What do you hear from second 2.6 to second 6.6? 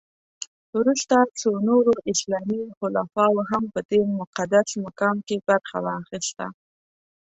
خلفاوو هم په دې مقدس مقام کې برخه واخیسته.